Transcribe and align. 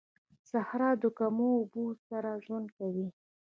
صحرا 0.49 0.89
د 1.01 1.03
کمو 1.19 1.47
اوبو 1.59 1.85
سره 2.07 2.29
ژوند 2.45 2.67
کوي 2.77 3.07